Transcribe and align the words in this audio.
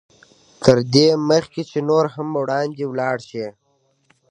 تر 0.63 0.77
دې 0.93 1.07
مخکې 1.29 1.61
چې 1.69 1.77
نور 1.89 2.05
هم 2.15 2.29
وړاندې 2.41 2.83
ولاړ 2.91 3.17
شئ. 3.29 3.47